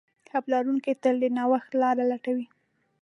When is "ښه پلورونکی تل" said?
0.29-1.15